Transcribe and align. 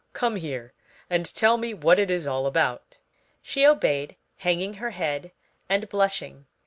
"Come 0.13 0.37
here, 0.37 0.73
and 1.11 1.27
tell 1.27 1.57
me 1.57 1.75
what 1.75 1.99
it 1.99 2.09
is 2.09 2.25
all 2.25 2.47
about." 2.47 2.97
She 3.43 3.67
obeyed, 3.67 4.15
hanging 4.37 4.73
her 4.81 4.89
head 4.89 5.31
and 5.69 5.87
blushing. 5.89 6.47